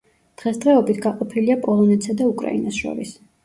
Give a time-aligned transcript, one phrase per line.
[0.41, 3.17] დღესდღეობით გაყოფილია პოლონეთსა და უკრაინას შორის.